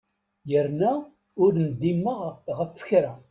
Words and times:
Yerna 0.51 0.91
ur 1.43 1.51
ndimeɣ 1.65 2.19
ɣef 2.25 2.47
kra. 2.87 3.13